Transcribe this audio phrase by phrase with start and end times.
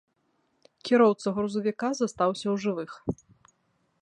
[0.87, 2.91] Кіроўца грузавіка застаўся ў жывых.